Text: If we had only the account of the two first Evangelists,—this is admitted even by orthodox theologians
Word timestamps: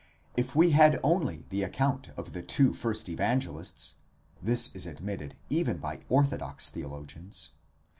If 0.35 0.55
we 0.55 0.71
had 0.71 0.99
only 1.03 1.45
the 1.49 1.61
account 1.61 2.09
of 2.17 2.33
the 2.33 2.41
two 2.41 2.73
first 2.73 3.07
Evangelists,—this 3.07 4.75
is 4.75 4.87
admitted 4.87 5.35
even 5.51 5.77
by 5.77 5.99
orthodox 6.09 6.71
theologians 6.71 7.49